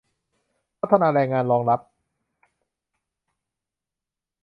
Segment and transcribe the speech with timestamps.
[0.79, 1.79] พัฒนาแรงงานรองรับ